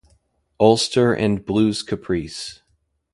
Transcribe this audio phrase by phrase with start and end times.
[0.59, 2.63] Ulster" and "Blues Caprice".